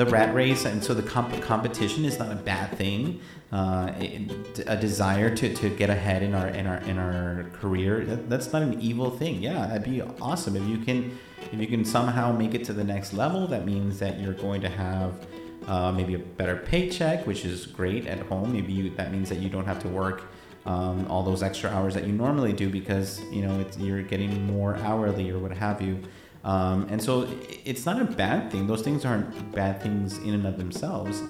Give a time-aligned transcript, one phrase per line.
[0.00, 3.20] the rat race, and so the comp- competition is not a bad thing.
[3.52, 8.04] Uh, it, a desire to, to get ahead in our in our in our career
[8.04, 9.42] that, that's not an evil thing.
[9.42, 11.18] Yeah, that'd be awesome if you can
[11.52, 13.46] if you can somehow make it to the next level.
[13.46, 15.26] That means that you're going to have
[15.66, 18.52] uh, maybe a better paycheck, which is great at home.
[18.52, 20.22] Maybe you, that means that you don't have to work
[20.64, 24.76] um, all those extra hours that you normally do because you know you're getting more
[24.76, 25.98] hourly or what have you.
[26.42, 27.28] Um, and so
[27.64, 28.66] it's not a bad thing.
[28.66, 31.22] Those things aren't bad things in and of themselves.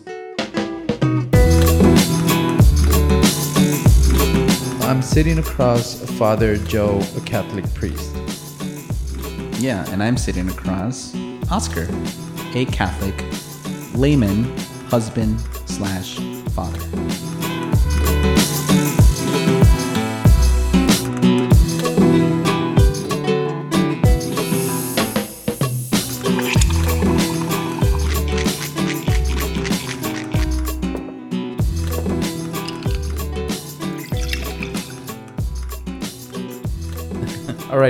[4.90, 8.14] I'm sitting across Father Joe, a Catholic priest.
[9.60, 11.14] Yeah, and I'm sitting across
[11.50, 11.88] Oscar,
[12.54, 13.14] a Catholic
[13.94, 14.44] layman,
[14.88, 16.16] husband slash
[16.50, 16.80] father.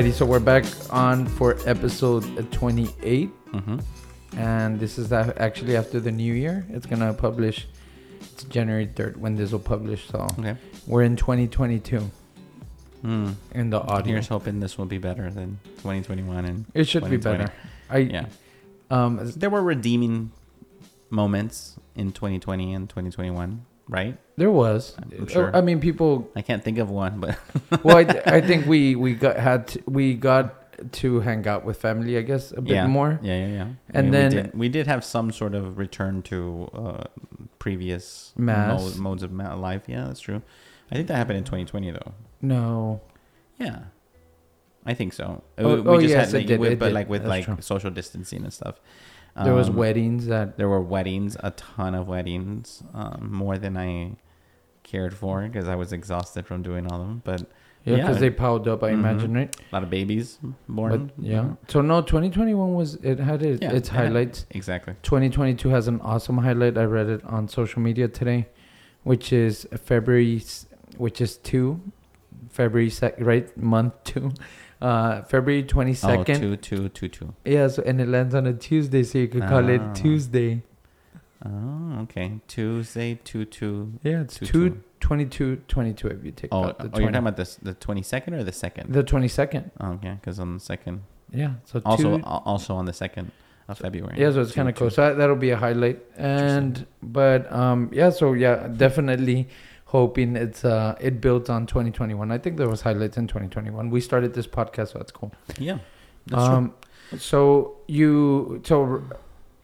[0.01, 3.29] Alrighty, so we're back on for episode 28.
[3.53, 3.79] Mm-hmm.
[4.39, 6.65] And this is actually after the new year.
[6.70, 7.67] It's going to publish,
[8.33, 10.09] it's January 3rd when this will publish.
[10.09, 10.57] So Okay.
[10.87, 12.11] we're in 2022
[13.03, 13.33] Hmm.
[13.53, 14.15] in the audio.
[14.15, 17.53] Here's hoping this will be better than 2021 and It should be better.
[17.91, 18.25] I, yeah.
[18.91, 20.33] um, There were redeeming
[21.11, 24.16] moments in 2020 and 2021, right?
[24.36, 24.96] there was.
[24.96, 25.55] I'm sure.
[25.55, 27.38] I mean, people I can't think of one, but
[27.84, 31.77] well, I, I think we we got had to, we got to hang out with
[31.78, 33.18] family, I guess, a bit yeah, more.
[33.22, 33.68] Yeah, yeah, yeah.
[33.92, 37.05] And we then- did, we did have some sort of return to uh,
[37.58, 39.83] previous modes of ma- life.
[39.86, 40.41] Yeah, that's true.
[40.91, 42.14] I think that happened in 2020 though.
[42.42, 43.02] No,
[43.58, 43.80] Yeah,
[44.86, 45.42] I think so.
[45.58, 46.94] Oh- we oh, just yes, had, it like, did, with, it but did.
[46.94, 47.56] like with That's like true.
[47.61, 48.80] social distancing and stuff.
[49.45, 53.77] There was Um, weddings that There were weddings, a ton of weddings, um, more than
[53.77, 54.17] I
[54.83, 57.23] cared for because I was exhausted from doing all of them.
[57.24, 57.42] But
[57.85, 58.20] yeah, because yeah.
[58.20, 58.83] they piled up.
[58.83, 58.95] I Mhm.
[58.95, 59.57] imagine, right?
[59.73, 61.13] a lot of babies born.
[61.17, 61.51] But yeah.
[61.68, 64.46] So no, 2021 was it had it, Yeah, its highlights.
[64.51, 64.95] exactly.
[65.02, 66.77] 2022 has an awesome highlight.
[66.77, 68.48] I read it on social media today,
[69.05, 70.42] which is February,
[70.98, 71.80] which is two,
[72.48, 74.33] February sec, right month two,
[74.80, 76.18] uh, February 22nd.
[76.18, 77.35] Oh, two, two, two, two.
[77.45, 79.68] Yeah, so, and it lands on a Tuesday, so you could call Ah.
[79.68, 80.63] it Tuesday.
[81.45, 82.41] Oh, okay.
[82.48, 83.92] Tuesday, two, two.
[84.02, 84.83] Yeah, it's Two, two, two.
[85.01, 87.02] 22, 22 if you take Oh, out the oh 20.
[87.02, 88.92] you're talking about this, the 22nd or the second?
[88.92, 89.70] the 22nd.
[89.80, 91.01] Oh, okay, because on the second,
[91.33, 93.33] Yeah, so also, two, al- also on the second
[93.68, 94.17] of February.
[94.20, 94.97] Yeah, so it's kind of close.
[94.97, 96.01] So that, that'll be a highlight.
[96.18, 99.48] And but um yeah, so yeah, definitely
[99.90, 102.30] hoping it's uh it builds on 2021.
[102.30, 103.90] I think there was highlights in 2021.
[103.90, 105.33] We started this podcast, so that's cool.
[105.58, 105.78] Yeah,
[106.27, 106.55] that's true.
[106.55, 106.74] um
[107.18, 109.02] so you so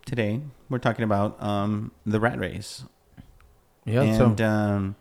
[0.05, 2.85] Today we're talking about um the rat race.
[3.85, 4.97] yeah, and so um,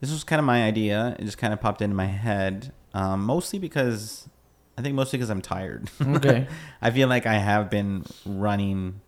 [0.00, 1.16] this was kind of my idea.
[1.18, 4.28] It just kind of popped into my head, um, mostly because
[4.76, 5.90] I think mostly because I'm tired.
[6.00, 6.46] okay.
[6.82, 9.00] I feel like I have been running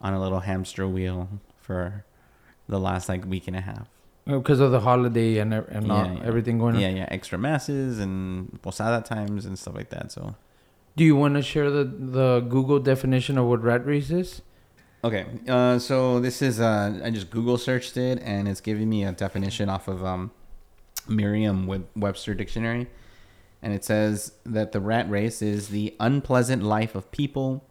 [0.00, 1.28] on a little hamster wheel
[1.60, 2.04] for
[2.68, 3.88] the last like week and a half.
[4.28, 6.22] Because of the holiday and and Yeah, all- yeah.
[6.30, 6.80] everything going on.
[6.82, 10.12] Yeah, yeah, extra masses and posada times and stuff like that.
[10.12, 10.34] So
[10.96, 14.42] Do you want to share the the Google definition of what rat race is?
[15.04, 19.04] Okay, uh, so this is uh, I just Google searched it and it's giving me
[19.04, 20.32] a definition off of um,
[21.06, 22.88] Merriam-Webster dictionary,
[23.62, 27.64] and it says that the rat race is the unpleasant life of people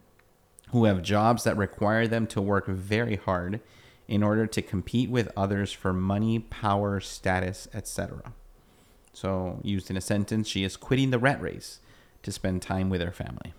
[0.71, 3.59] who have jobs that require them to work very hard
[4.07, 8.33] in order to compete with others for money, power, status, etc.
[9.13, 11.79] So, used in a sentence, she is quitting the rat race
[12.23, 13.53] to spend time with her family,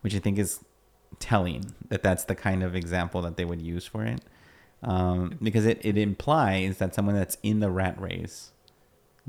[0.00, 0.64] which I think is
[1.18, 4.20] telling that that's the kind of example that they would use for it.
[4.82, 8.52] Um, because it, it implies that someone that's in the rat race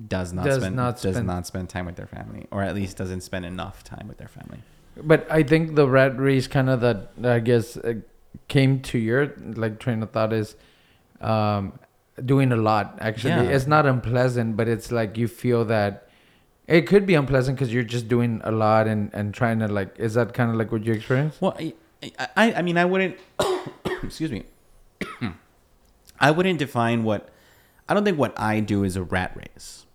[0.08, 2.74] does not Does spend not does spend- not spend time with their family or at
[2.74, 4.59] least doesn't spend enough time with their family.
[4.96, 7.96] But I think the rat race kind of that I guess uh,
[8.47, 10.55] came to your like train of thought is
[11.22, 11.73] um,
[12.23, 12.97] doing a lot.
[12.99, 13.55] Actually, Yeah.
[13.55, 16.07] it's not unpleasant, but it's like you feel that
[16.67, 19.97] it could be unpleasant because you're just doing a lot and and trying to like.
[19.99, 21.39] Is that kind of like what you experience?
[21.41, 21.73] well i
[22.35, 23.16] i, I mean i wouldn't
[24.03, 24.43] excuse me
[26.19, 27.29] i wouldn't define what
[27.87, 29.85] i don't think what i do is a rat race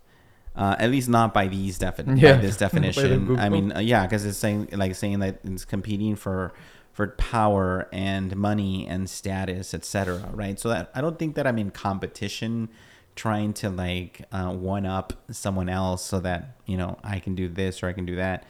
[0.54, 3.38] uh, at least not by these defin- Yeah, by this definition.
[3.38, 6.54] I mean, uh, yeah, because it's saying like saying that it's competing for
[6.96, 10.30] for power and money and status, etc.
[10.32, 10.58] Right?
[10.58, 12.70] So that I don't think that I'm in competition
[13.14, 17.48] trying to like uh, one up someone else so that you know I can do
[17.48, 18.44] this or I can do that.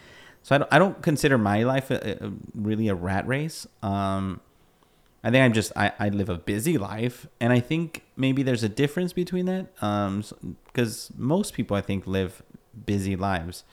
[0.44, 3.66] So I don't, I don't consider my life a, a, really a rat race.
[3.82, 4.40] Um,
[5.25, 8.62] I think I'm just I, I live a busy life, and I think maybe there's
[8.62, 9.72] a difference between that.
[9.82, 10.22] Um,
[10.66, 12.44] because most people I think live
[12.87, 13.64] busy lives,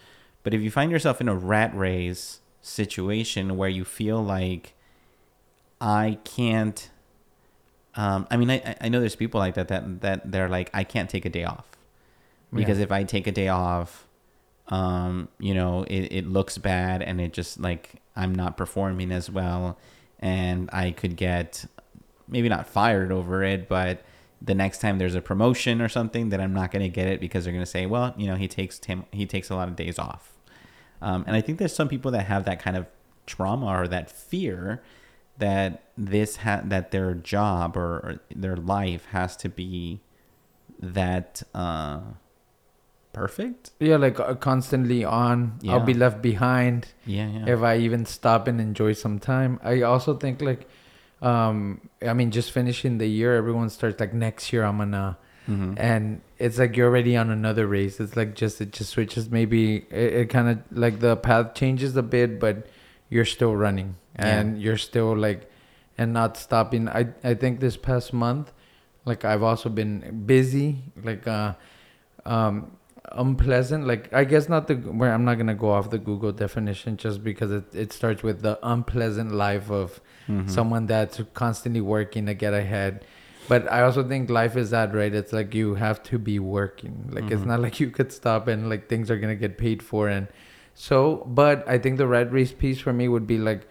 [0.41, 4.73] but if you find yourself in a rat race situation where you feel like
[5.79, 6.89] I can't,
[7.95, 10.83] um, I mean I I know there's people like that that that they're like I
[10.83, 11.65] can't take a day off
[12.53, 12.85] because Yeah.
[12.85, 14.07] if I take a day off,
[14.69, 19.29] um, you know, it, it looks bad and it just like I'm not performing as
[19.29, 19.77] well
[20.19, 21.65] and I could get
[22.27, 24.03] maybe not fired over it, but
[24.41, 27.19] the next time there's a promotion or something that I'm not going to get it
[27.19, 29.67] because they're going to say, well, you know, he takes tim- he takes a lot
[29.67, 30.31] of days off.
[31.03, 32.87] Um, and I think there's some people that have that kind of
[33.25, 34.81] trauma or that fear
[35.37, 39.99] that this ha- that their job or, or their life has to be
[40.79, 41.99] that uh,
[43.11, 43.71] perfect.
[43.79, 45.59] Yeah, like uh, constantly on.
[45.67, 47.53] I'll be left behind Yeah, yeah.
[47.53, 49.59] if I even stop and enjoy some time.
[49.63, 50.67] I also think like,
[51.21, 55.17] um, I mean, just finishing the year, everyone starts like next year I'm gonna,
[55.47, 55.73] Mhm.
[55.77, 57.99] and it's like you're already on another race.
[57.99, 59.29] It's like just it just switches.
[59.29, 62.67] Maybe it, it kind of like the path changes a bit, but
[63.09, 64.39] you're still running Yeah.
[64.39, 65.49] and you're still like,
[65.97, 66.87] and not stopping.
[66.89, 68.51] I I think this past month,
[69.05, 71.53] like I've also been busy, like uh,
[72.25, 72.71] um,
[73.11, 73.85] unpleasant.
[73.85, 77.23] Like I guess not the where I'm not gonna go off the Google definition just
[77.23, 79.99] because it it starts with the unpleasant life of
[80.29, 80.49] Mhm.
[80.49, 83.05] someone that's constantly working to get ahead.
[83.49, 85.13] But I also think life is that right.
[85.13, 87.09] It's like you have to be working.
[87.11, 87.47] Like it's Mhm.
[87.47, 90.27] not like you could stop and like things are gonna get paid for and
[90.73, 91.25] so.
[91.27, 93.67] But I think the red race piece for me would be like,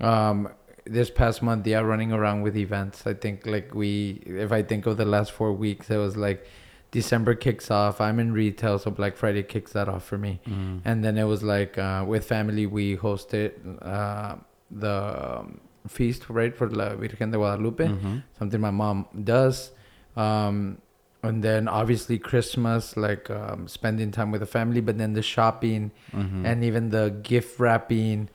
[0.00, 0.48] um,
[0.84, 3.06] this past month, yeah, running around with events.
[3.06, 6.46] I think like we, if I think of the last four weeks, it was like
[6.90, 8.00] December kicks off.
[8.00, 10.40] I'm in retail, so Black Friday kicks that off for me.
[10.48, 10.80] Mhm.
[10.86, 14.36] And then it was like uh, with family, we hosted uh,
[14.70, 18.22] the um, feast, right, for La Virgen de Guadalupe, Mhm.
[18.38, 19.72] something my mom does.
[20.16, 20.78] Um,
[21.22, 25.90] and then obviously Christmas, like um, spending time with the family, but then the shopping
[26.12, 26.44] Mhm.
[26.44, 28.28] and even the gift wrapping.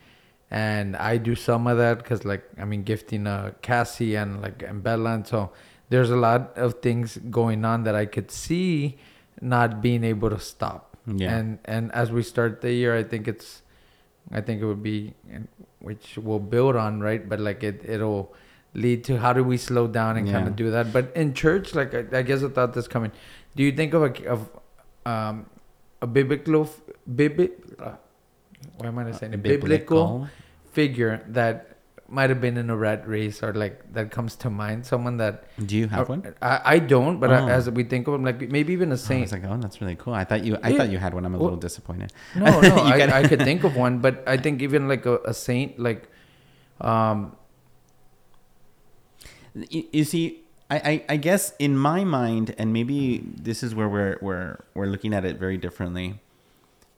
[0.51, 4.61] And I do some of that because, like, I mean, gifting uh, Cassie and like
[4.61, 5.51] and Bella, and so
[5.89, 8.97] there's a lot of things going on that I could see
[9.41, 10.95] not being able to stop.
[11.07, 11.35] Yeah.
[11.35, 13.61] And and as we start the year, I think it's,
[14.31, 15.13] I think it would be,
[15.79, 17.27] which we'll build on, right?
[17.27, 18.33] But like it, it'll
[18.73, 20.91] lead to how do we slow down and kind of do that.
[20.91, 23.11] But in church, like I, I guess I thought this coming.
[23.55, 24.49] Do you think of a of
[25.05, 25.45] um
[26.01, 26.69] a biblical
[27.15, 27.93] biblic uh,
[28.77, 30.27] why am I saying a biblical
[30.71, 31.72] figure that
[32.13, 34.85] might have been in a rat race or like that comes to mind?
[34.85, 36.35] Someone that Do you have uh, one?
[36.41, 37.33] I, I don't, but Oh.
[37.33, 39.21] I, as we think of them, like maybe even a saint.
[39.21, 40.13] was like, oh, that's really cool.
[40.13, 40.77] I thought you, I Yeah.
[40.77, 41.25] thought you had one.
[41.25, 42.13] I'm a Well- little disappointed.
[42.35, 45.17] No, no, I, gotta- I could think of one, but I think even like a,
[45.25, 46.07] a saint, like,
[46.81, 47.35] um,
[49.69, 53.87] You, you see, I, I, I guess in my mind, and maybe this is where
[53.87, 56.19] we're we're we're looking at it very differently.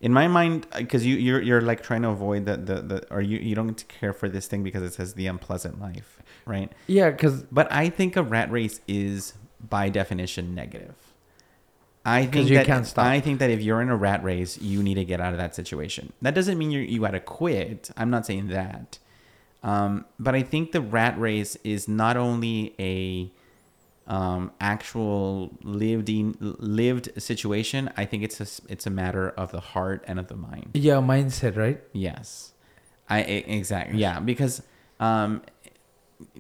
[0.05, 3.21] In my mind, because you you're you're like trying to avoid the, the the or
[3.21, 6.71] you you don't care for this thing because it says the unpleasant life, right?
[6.85, 9.33] yeah, because But I think a rat race is
[9.67, 10.93] by definition negative.
[12.05, 13.03] I think you that can't stop.
[13.03, 15.39] I think that if you're in a rat race, you need to get out of
[15.39, 16.13] that situation.
[16.21, 17.89] That doesn't mean you you got to quit.
[17.97, 19.00] I'm not saying that.
[19.63, 23.31] Um, but I think the rat race is not only a
[24.07, 27.89] um, actual lived in, lived situation.
[27.97, 30.71] I think it's a it's a matter of the heart and of the mind.
[30.74, 31.81] yeah, mindset, right?
[31.93, 32.53] Yes,
[33.09, 34.62] I exactly yeah because
[35.00, 35.41] um,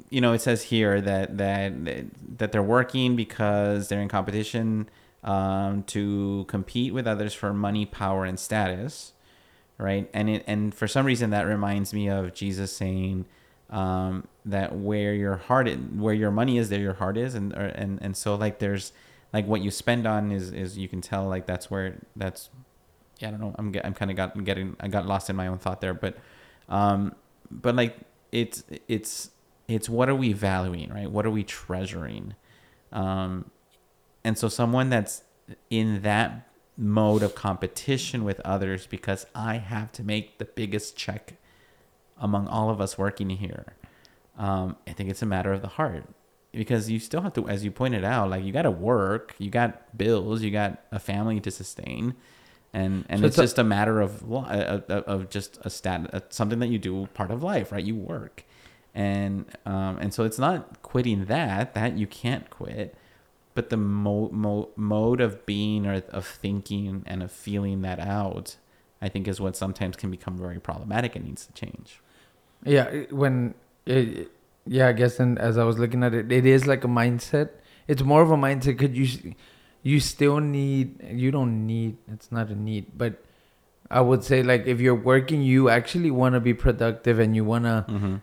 [0.09, 1.73] you know it says here that that
[2.37, 4.89] that they're working because they're in competition
[5.23, 9.13] um, to compete with others for money, power, and status,
[9.79, 10.09] right?
[10.13, 13.25] And it and for some reason that reminds me of Jesus saying
[13.69, 17.65] um, that where your heart where your money is, there your heart is, and or,
[17.65, 18.91] and and so like there's
[19.33, 22.49] like what you spend on is is you can tell like that's where that's
[23.19, 23.55] yeah I don't know.
[23.57, 25.93] I'm I'm kind of got getting I got lost in my own thought there.
[25.93, 26.17] But
[26.69, 27.15] um
[27.49, 27.97] but like
[28.31, 29.31] it's it's
[29.67, 31.09] it's what are we valuing right?
[31.09, 32.35] What are we treasuring?
[32.91, 33.51] Um
[34.23, 35.23] and so someone that's
[35.69, 41.35] in that mode of competition with others because I have to make the biggest check
[42.17, 43.73] among all of us working here
[44.37, 46.03] um I think it's a matter of the heart.
[46.51, 49.49] Because you still have to as you pointed out like you got to work you
[49.49, 52.15] got bills you got a family to sustain.
[52.73, 55.69] And and So it's it's a- just a matter of of, of of just a
[55.69, 57.83] stat uh, something that you do part of life right?
[57.83, 58.43] You work.
[58.93, 62.95] And um and so it's not quitting that that you can't quit.
[63.53, 68.57] But the mo- mo- mode of being or of thinking and of feeling that out
[69.01, 72.01] i think is what sometimes can become very problematic and needs to change
[72.65, 73.53] Yeah, when
[73.85, 74.31] it,
[74.65, 75.19] yeah, I guess.
[75.19, 77.49] And as I was looking at it, it is like a mindset.
[77.87, 79.35] It's more of a mindset because you,
[79.83, 80.97] you still need.
[81.11, 81.97] You don't need.
[82.11, 83.23] It's not a need, but
[83.91, 87.45] I would say like if you're working, you actually want to be productive and you
[87.45, 88.15] want to Mm-hmm.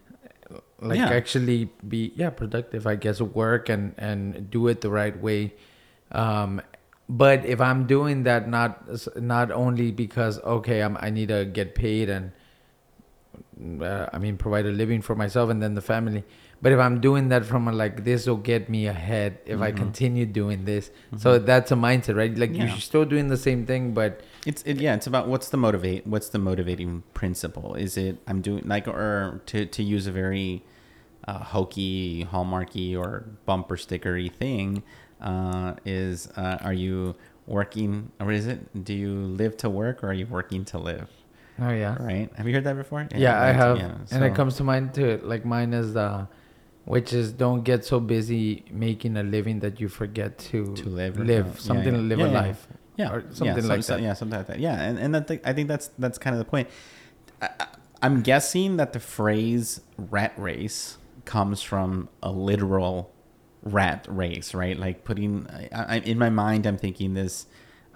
[0.89, 1.11] like Yeah.
[1.11, 2.87] actually be yeah productive.
[2.87, 5.55] I guess work and and do it the right way.
[6.11, 6.61] Um,
[7.09, 11.75] but if I'm doing that not not only because okay I'm I need to get
[11.77, 12.33] paid and
[13.83, 16.25] uh, I mean provide a living for myself and then the family.
[16.63, 19.73] But if I'm doing that from a, like this will get me ahead if I
[19.73, 19.77] Mhm.
[19.77, 20.91] continue doing this.
[21.17, 22.37] So that's a mindset, right?
[22.39, 22.67] Like Yeah.
[22.67, 24.95] you're still doing the same thing, but It's it, yeah.
[24.95, 26.07] It's about what's the motivate.
[26.07, 27.75] What's the motivating principle?
[27.75, 30.63] Is it I'm doing like or to to use a very
[31.29, 34.83] uh, hokey, hallmarky, or bumper stickery thing?
[35.21, 37.15] Uh, is uh, are you
[37.47, 38.11] working?
[38.21, 38.85] Or is it?
[38.85, 41.09] Do you live to work or are you working to live?
[41.61, 41.97] Oh yeah.
[42.03, 42.31] Right?
[42.37, 43.07] Have you heard that before?
[43.15, 45.21] Yeah, I have, yeah, and it comes to mind too.
[45.23, 46.29] Like mine is the,
[46.85, 51.19] which is don't get so busy making a living that you forget to to live,
[51.19, 52.41] live yeah, something, yeah, live yeah, a yeah.
[52.41, 52.67] life.
[52.97, 54.03] yeah, or something some- like so- that.
[54.03, 54.59] Yeah, something like that.
[54.61, 56.69] Yeah, and and that th- I think that's that's kind of the point.
[57.41, 57.67] I-
[58.03, 63.13] I'm guessing that the phrase "rat race" comes from a literal
[63.63, 64.77] rat race, right?
[64.77, 67.47] Like putting I, I, in my mind, I'm thinking this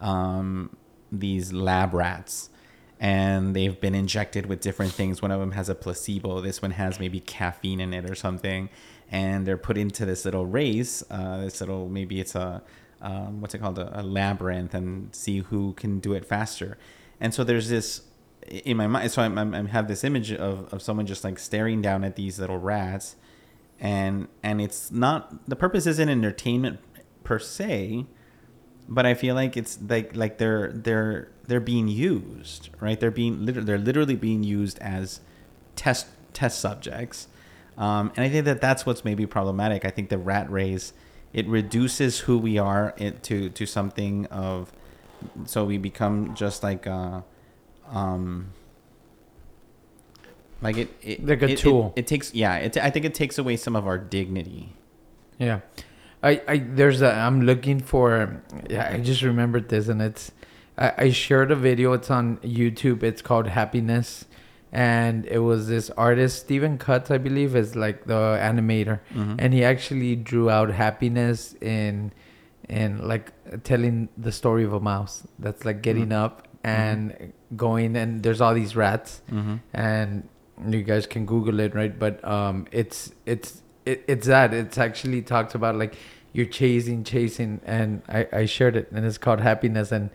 [0.00, 0.76] um,
[1.10, 2.50] these lab rats.
[2.98, 5.20] And they've been injected with different things.
[5.20, 6.40] One of them has a placebo.
[6.40, 8.70] This one has maybe caffeine in it or something.
[9.10, 11.04] And they're put into this little race.
[11.10, 12.62] Uh, this little maybe it's a
[13.00, 16.78] um, what's it called a, a labyrinth and see who can do it faster
[17.20, 18.02] and so there's this
[18.48, 21.38] in my mind so I'm, I'm, I have this image of, of someone just like
[21.38, 23.16] staring down at these little rats
[23.78, 26.80] and and it's not the purpose isn't entertainment
[27.24, 28.06] per se
[28.88, 32.98] but I feel like it's like like they're they're they're being used right?
[32.98, 35.20] They're being liter- they're literally being used as
[35.76, 37.28] test test subjects.
[37.78, 39.84] Um, and I think that that's what's maybe problematic.
[39.84, 40.92] I think the rat race
[41.32, 44.72] it reduces who we are into to something of
[45.44, 47.20] so we become just like uh
[47.90, 48.52] um
[50.62, 51.92] like it, it Like a it- it- tool.
[51.96, 54.72] it, takes yeah it, i think it takes away some of our dignity.
[55.38, 55.60] Yeah,
[56.28, 58.42] I, I there's a I'm looking for.
[58.70, 60.32] Yeah, I just remembered this, and it's
[60.76, 61.92] I, I shared a video.
[61.98, 63.02] It's on YouTube.
[63.10, 64.24] It's called Happiness,
[64.72, 69.36] and it was this artist Stephen Cutts, I believe, is like the animator, Mhm.
[69.38, 72.12] and he actually drew out happiness in
[72.68, 76.24] in like telling the story of a mouse that's like getting Mhm.
[76.24, 79.56] up and going, and there's all these rats, mm-hmm.
[79.72, 80.28] and
[80.68, 85.22] you guys can google it right but um it's it's it, it's that it's actually
[85.22, 85.96] talks about like
[86.32, 90.10] you're chasing chasing and i i shared it and it's called happiness and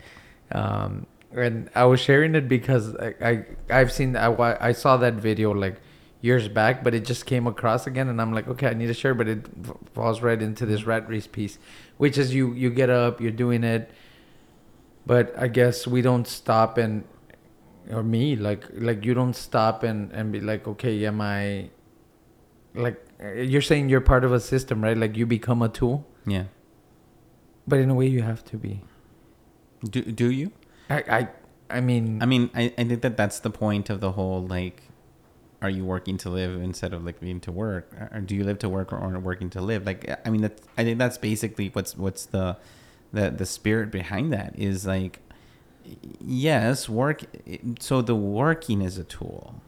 [0.52, 4.28] um and i was sharing it because i, I i've seen I,
[4.60, 5.82] I saw that video like
[6.20, 8.94] years back but it just came across again and i'm like okay i need to
[8.94, 11.58] share but it f- falls right into this rat race piece
[11.98, 13.90] which is you you get up you're doing it
[15.08, 17.04] but i guess we don't stop and
[17.90, 21.68] or me like like you don't stop and and be like okay am i
[22.76, 24.98] like Uh, you're saying you're part of a system right?
[24.98, 26.06] Like you become a tool?
[26.26, 26.46] Yeah.
[27.68, 28.82] But in a way you have to be.
[29.84, 30.52] Do, do you?
[30.90, 31.28] I i
[31.78, 34.84] i mean i mean I, I think that that's the point of the whole like
[35.62, 37.94] are you working to live instead of like being to work?
[38.12, 39.86] Or do you live to work or, or working to live?
[39.86, 42.58] Like i mean that i think that's basically what's what's the
[43.14, 45.20] the the spirit behind that is like
[46.20, 47.24] yes work
[47.80, 49.62] so the working is a tool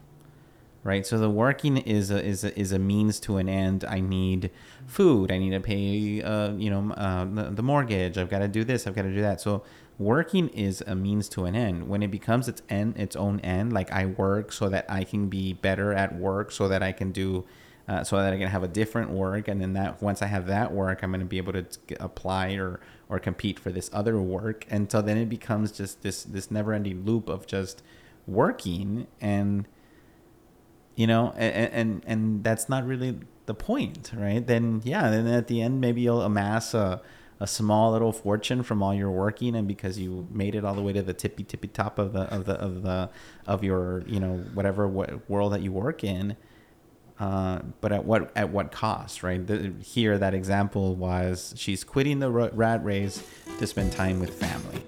[0.84, 1.04] right?
[1.04, 3.84] So the working is a is a, is a means to an end.
[3.84, 4.50] I need
[4.86, 5.32] food.
[5.32, 8.16] I need to pay uh you know uh, the, the mortgage.
[8.16, 8.86] I've got to do this.
[8.86, 9.40] I've got to do that.
[9.40, 9.64] So
[9.98, 11.88] working is a means to an end.
[11.88, 15.28] When it becomes its end its own end like i work so that i can
[15.28, 17.44] be better at work so that i can do
[17.86, 20.46] uh, so that I can have a different work, and then that once I have
[20.46, 23.90] that work, I'm going to be able to t- apply or or compete for this
[23.92, 27.82] other work, and so then it becomes just this this never-ending loop of just
[28.26, 29.68] working, and
[30.96, 34.46] you know, and and and that's not really the point, right?
[34.46, 37.00] Then yeah, then at the end maybe you'll amass a
[37.40, 40.80] a small little fortune from all your working and because you made it all the
[40.82, 43.10] way to the tippy tippy top of the of the of the
[43.46, 46.36] of your you know whatever what world that you work in
[47.18, 49.46] uh, but at what at what cost, right?
[49.46, 53.22] The, here, that example was she's quitting the rat race
[53.58, 54.82] to spend time with family.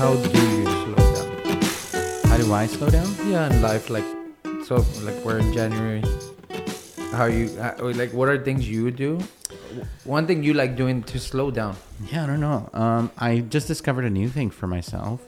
[0.00, 1.62] How do you slow down
[2.30, 3.08] How do I slow down?
[3.26, 4.04] yeah in life like
[4.66, 6.02] so like we're in january
[7.12, 9.18] how you how, like what are things you do
[10.04, 11.74] one thing you like doing to slow down?
[12.08, 12.70] Yeah, I don't know.
[12.72, 15.20] Um, I just discovered a new thing for myself.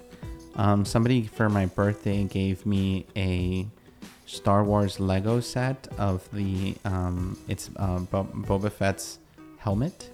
[0.54, 3.66] Um, somebody for my birthday gave me a
[4.26, 9.18] Star Wars Lego set of the um, it's uh, Bo- Boba Fett's
[9.58, 10.11] helmet.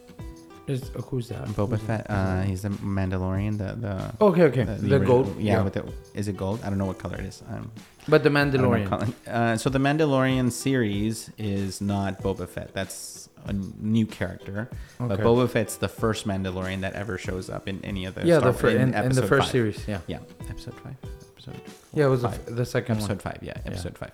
[0.68, 1.44] Is who's that?
[1.48, 2.06] Boba Who's Fett.
[2.08, 3.58] Uh, he's a Mandalorian.
[3.58, 4.62] The the Okay, okay.
[4.64, 5.40] the, The, original- gold.
[5.40, 6.60] Yeah, with the is it gold?
[6.62, 7.42] I don't know what color it is.
[7.48, 7.70] Um,
[8.08, 9.12] but the I don't know Mandalorian.
[9.26, 12.72] Uh, so the Mandalorian series is not Boba Fett.
[12.74, 14.70] That's a new character.
[15.00, 15.08] Okay.
[15.16, 18.38] But Boba Fett's the first Mandalorian that ever shows up in any of the yeah,
[18.38, 19.50] Star the fir- in, in the first five.
[19.52, 19.88] series.
[19.88, 19.98] Yeah.
[20.06, 20.94] Yeah, episode five.
[21.42, 21.60] Episode.
[21.92, 22.56] Yeah, it was the, five.
[22.56, 23.18] the second episode one.
[23.18, 23.38] five.
[23.42, 24.12] Yeah, episode five.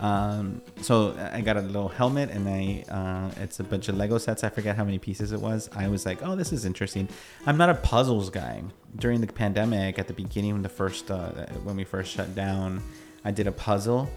[0.00, 4.18] Um, so I got a little helmet, and I uh, it's a bunch of Lego
[4.18, 4.42] sets.
[4.42, 5.70] I forget how many pieces it was.
[5.74, 7.08] I was like, oh, this is interesting.
[7.46, 8.62] I'm not a puzzles guy.
[8.96, 11.28] During the pandemic, at the beginning when the first uh,
[11.62, 12.82] when we first shut down,
[13.24, 14.10] I did a puzzle,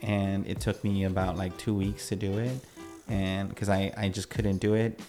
[0.00, 2.58] and it took me about like two weeks to do it,
[3.08, 5.00] and because I I just couldn't do it.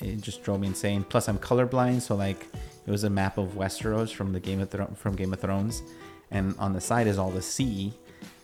[0.00, 1.04] It just drove me insane.
[1.04, 2.46] Plus, I'm colorblind, so like
[2.86, 5.82] it was a map of Westeros from the Game of Thro- from Game of Thrones,
[6.30, 7.92] and on the side is all the sea,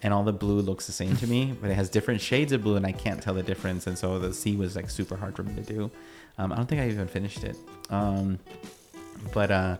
[0.02, 2.62] and all the blue looks the same to me, but it has different shades of
[2.62, 3.87] blue, and I can't tell the difference.
[3.87, 5.90] And so the sea was like super hard for me to do.
[6.38, 7.57] Um, I don't think I even finished it.
[7.90, 8.38] Um,
[9.33, 9.76] but uh,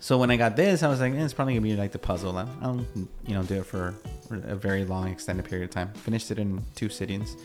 [0.00, 1.98] so when I got this, I was like, eh, it's probably gonna be like the
[1.98, 2.36] puzzle.
[2.36, 2.86] I'll, I'll,
[3.26, 3.94] you know do it for
[4.30, 5.92] a very long extended period of time.
[5.92, 7.36] Finished it in two sittings.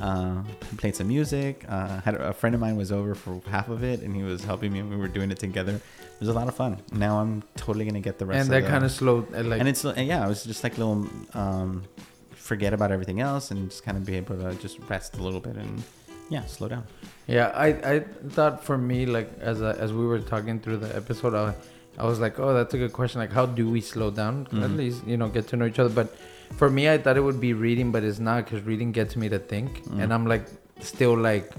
[0.00, 0.42] Uh,
[0.76, 1.64] played some music.
[1.68, 4.22] Uh, had a, a friend of mine was over for half of it, and he
[4.22, 4.82] was helping me.
[4.82, 5.74] We were doing it together.
[5.74, 6.78] It was a lot of fun.
[6.92, 8.40] Now I'm totally gonna get the rest.
[8.40, 10.76] And that kind of slowed, uh, like, and it's uh, yeah, it was just like
[10.76, 11.84] a little um,
[12.32, 15.40] forget about everything else and just kind of be able to just rest a little
[15.40, 15.82] bit and
[16.28, 16.84] yeah, slow down.
[17.26, 20.94] Yeah, I, I thought for me like as a, as we were talking through the
[20.96, 21.54] episode, I,
[21.98, 23.20] I was like, oh, that's a good question.
[23.20, 24.46] Like, how do we slow down?
[24.46, 24.76] At Mhm.
[24.76, 25.88] least you know get to know each other.
[25.94, 26.14] But
[26.56, 29.28] for me, I thought it would be reading, but it's not because reading gets me
[29.28, 30.02] to think, Mm.
[30.02, 30.46] and I'm like
[30.80, 31.50] still like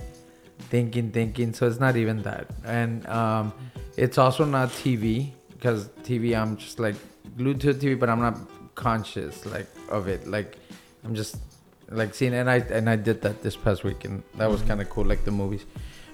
[0.69, 1.53] thinking, thinking.
[1.53, 3.53] So it's not even that, and um,
[3.97, 6.95] it's also not TV because TV I'm just like
[7.37, 8.37] glued to TV, but I'm not
[8.75, 10.27] conscious like of it.
[10.27, 10.57] Like
[11.03, 11.37] I'm just
[11.89, 14.67] like seeing and I and I did that this past week and that was Mhm.
[14.67, 15.65] kind of cool like the movies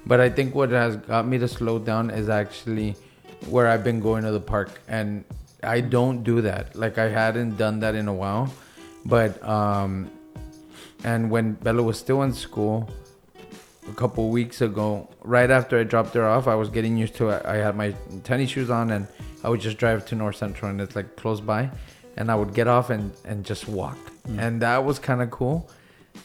[0.05, 2.95] but I think what has got me to slow down is actually
[3.47, 5.23] where I've been going to the park and
[5.63, 8.51] I don't do that like I hadn't done that in a while
[9.05, 10.09] but um
[11.03, 12.87] and when Bella was still in school
[13.89, 17.29] a couple weeks ago right after I dropped her off I was getting used to
[17.29, 19.07] it I had my tennis shoes on and
[19.43, 21.69] I would just drive to North Central and it's like close by
[22.17, 24.37] and I would get off and and just walk Mm.
[24.37, 25.67] and that was kind of cool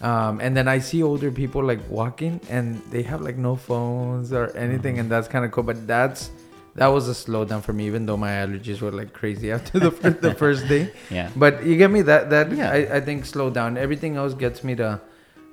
[0.03, 4.35] um, and then I see older people like walking and they have like no phones
[4.35, 5.01] or anything, Mhm.
[5.01, 5.63] and that's kind of cool.
[5.63, 6.29] But that's
[6.77, 9.91] that was a slowdown for me, even though my allergies were like crazy after the
[9.91, 10.93] first, the first day.
[11.11, 11.31] Yeah.
[11.35, 12.71] But you get me that that Yeah.
[12.71, 13.77] I, I think slow down.
[13.77, 15.01] Everything else gets me to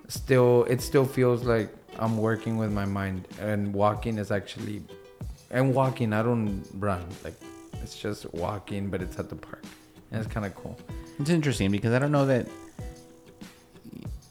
[0.08, 0.66] still.
[0.66, 4.84] It still feels like I'm working with my mind, and walking is actually,
[5.52, 6.14] and walking.
[6.14, 7.36] I don't run like
[7.82, 9.64] it's just walking, but it's at the park,
[10.12, 10.78] and it's kind of cool.
[11.20, 12.48] It's interesting because I don't know that.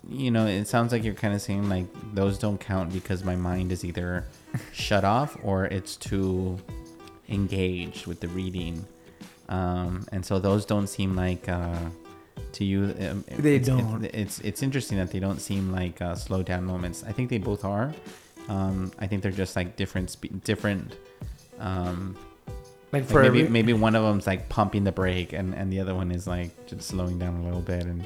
[0.09, 3.37] You know, it sounds like you're kind of saying like those don't count because my
[3.37, 4.27] mind is either
[4.73, 6.59] shut off or it's too
[7.33, 8.85] engaged with the reading,
[9.49, 11.79] um, and so those don't seem like uh,
[12.53, 12.95] to you.
[13.01, 14.05] Um, They it's, don't.
[14.05, 17.05] It's, it's it's interesting that they don't seem like uh, slow down moments.
[17.07, 17.93] I think they both are.
[18.49, 20.97] Um, I think they're just like different spe- different.
[21.59, 22.17] Um,
[22.93, 25.95] Like like maybe maybe one of them's like pumping the brake and and the other
[25.95, 28.05] one is like just slowing down a little bit and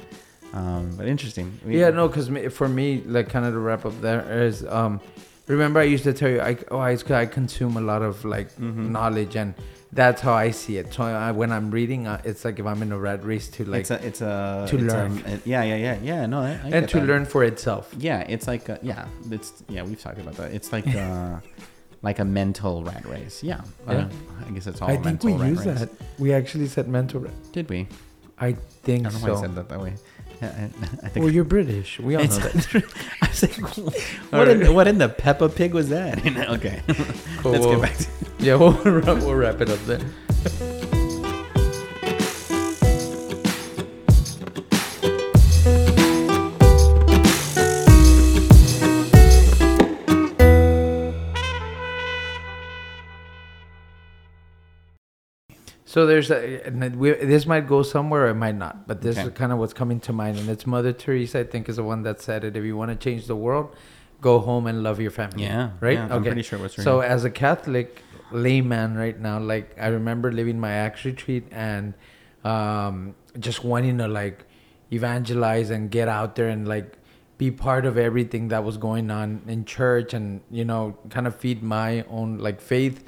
[0.53, 3.99] um but interesting We- Yeah, no, because for me, like, kind of to wrap up
[3.99, 5.01] there is, um,
[5.47, 8.53] remember I used to tell you, I oh, I, I consume a lot of like
[8.55, 8.89] Mhm.
[8.91, 9.53] knowledge, and
[9.93, 10.93] that's how I see it.
[10.93, 13.65] So I, when I'm reading, uh, it's like if I'm in a rat race to
[13.65, 15.17] like it's a it's a to it's a- learn.
[15.25, 17.05] it- yeah yeah yeah yeah no I, I and to that.
[17.07, 17.93] learn for itself.
[17.97, 21.39] yeah it's like a, yeah it's yeah we've talked about that it's like uh
[22.03, 23.93] like a mental rat race yeah, Yeah.
[23.93, 24.09] Uh,
[24.47, 25.79] I guess it's all I a think mental we rat use race.
[25.79, 25.89] that.
[26.19, 27.21] We actually said mental.
[27.21, 27.87] ra- did we
[28.39, 29.33] I think I don't know so.
[29.33, 29.93] why I said that that way
[30.41, 31.99] I, I think Well, you're British.
[31.99, 32.83] We all know that.
[33.21, 33.55] I was like,
[34.31, 36.19] what, in, what in the Peppa Pig was that?
[36.49, 36.81] Okay,
[37.39, 38.07] Cool, let's get back to
[38.39, 39.99] Yeah, we'll, wrap- we'll wrap it up there.
[55.97, 59.29] So there's a, and we, this might go somewhere, it might not, but this Okay.
[59.29, 61.39] is kind of what's coming to mind, and it's Mother Teresa.
[61.39, 62.55] I think is the one that said it.
[62.55, 63.75] If you want to change the world,
[64.21, 65.45] go home and love your family.
[65.45, 65.95] yeah right.
[65.95, 70.31] yeah, I'm pretty sure what's So as a Catholic layman right now, like I remember
[70.31, 71.95] living my Acts retreat and
[72.43, 74.45] um, just wanting to like
[74.93, 76.95] evangelize and get out there and like
[77.39, 81.35] be part of everything that was going on in church and you know kind of
[81.35, 83.03] feed my own like faith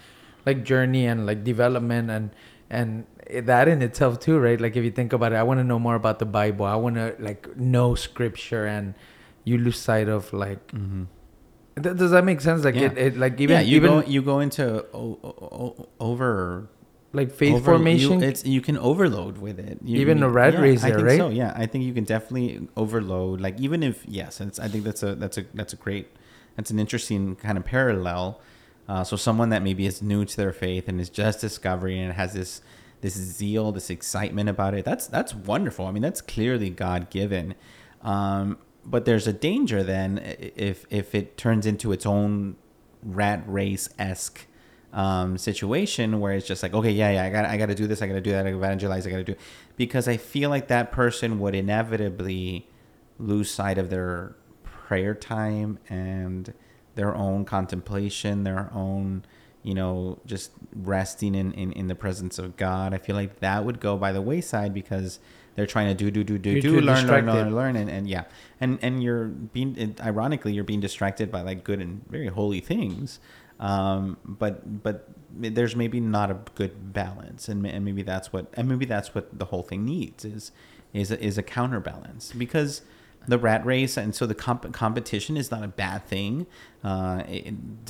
[0.47, 2.31] like journey and like development and
[2.69, 3.05] and
[3.49, 5.79] that in itself too right like if you think about it i want to know
[5.79, 8.93] more about the bible i want to like know scripture and
[9.43, 11.03] you lose sight of like Mm-hmm.
[11.83, 12.85] th- does that make sense like Yeah.
[12.91, 16.67] it, it like even yeah, you even go you go into o- o- over
[17.13, 19.79] like faith over- formation You, it's you can overload with it.
[19.83, 21.17] You, Even you- a rat yeah, race I think right?
[21.17, 23.41] So yeah, I think you can definitely overload.
[23.41, 26.07] Like even if yes, it's, I think that's a that's a that's a great
[26.55, 28.39] that's an interesting kind of parallel.
[28.89, 32.13] Uh, so someone that maybe is new to their faith and is just discovering and
[32.13, 32.61] has this
[33.01, 34.83] this zeal, this excitement about it.
[34.83, 35.85] That's that's wonderful.
[35.85, 37.53] I mean, that's clearly God given.
[38.01, 40.19] Um, but there's a danger then
[40.55, 42.55] if if it turns into its own
[43.03, 44.47] rat race esque
[44.91, 47.85] um, situation where it's just like, okay, yeah, yeah, I got, I got to do
[47.85, 49.35] this, I got to do that, I evangelize, I got to do,
[49.77, 52.67] because I feel like that person would inevitably
[53.19, 56.53] lose sight of their prayer time and
[56.99, 59.23] their own contemplation, their own,
[59.63, 62.93] you know, just resting in, in, in the presence of God.
[62.93, 65.19] I feel like that would go by the wayside because
[65.55, 67.33] they're trying to do, do, do, do, You're do, learn, learn, distracted.
[67.33, 68.25] learn, learn, and, and yeah,
[68.61, 73.19] and and you're being, ironically, you're being distracted by like good and very holy things
[73.59, 78.69] um, but but there's maybe not a good balance, and, and maybe that's what and
[78.69, 80.51] maybe that's what the whole thing needs is
[80.93, 82.81] is a, is a counterbalance because
[83.29, 86.47] the rat race and so the comp- competition is not a bad thing.
[86.83, 87.23] Uh,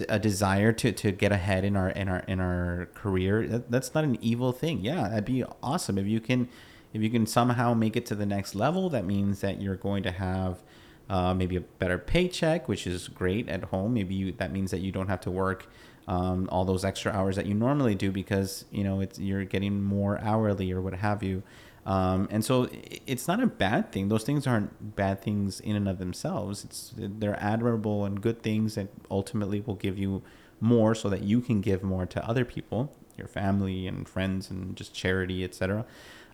[0.09, 3.93] a desire to, to get ahead in our in our in our career that, that's
[3.93, 4.79] not an evil thing.
[4.81, 6.49] Yeah, that'd be awesome if you can
[6.93, 8.89] if you can somehow make it to the next level.
[8.89, 10.61] That means that you're going to have
[11.09, 13.93] uh, maybe a better paycheck, which is great at home.
[13.93, 15.67] Maybe you, that means that you don't have to work
[16.07, 19.81] um, all those extra hours that you normally do because you know it's you're getting
[19.83, 21.43] more hourly or what have you.
[21.89, 22.69] Um, and so
[23.07, 24.09] it's not a bad thing.
[24.09, 26.63] Those things aren't bad things in and of themselves.
[26.63, 30.21] It's they're admirable and good things that ultimately will give you
[30.61, 34.75] more, so that you can give more to other people, your family and friends, and
[34.75, 35.83] just charity, etc.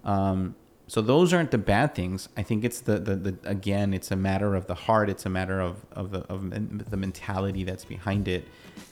[0.03, 0.55] Um,
[0.87, 2.27] so those aren't the bad things.
[2.35, 5.09] I think it's the, the, the again, it's a matter of the heart.
[5.09, 6.49] It's a matter of of the of
[6.89, 8.45] the mentality that's behind it.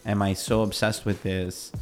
[0.06, 1.73] Am I so obsessed with this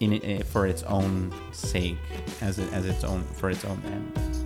[0.00, 1.98] in it, eh, for its own sake,
[2.40, 4.39] as it, as its own for its own end?